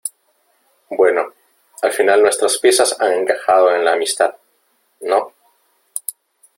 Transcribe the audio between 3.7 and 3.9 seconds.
en